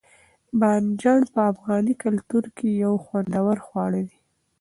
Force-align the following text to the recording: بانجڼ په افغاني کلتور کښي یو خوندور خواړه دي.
بانجڼ 0.59 1.19
په 1.33 1.39
افغاني 1.51 1.93
کلتور 2.03 2.43
کښي 2.57 2.71
یو 2.83 2.93
خوندور 3.05 3.57
خواړه 3.65 4.01
دي. 4.09 4.17